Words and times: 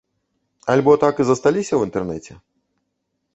Альбо 0.75 0.95
так 1.03 1.21
і 1.23 1.27
засталіся 1.27 1.71
ў 1.75 1.81
інтэрнэце? 1.89 2.33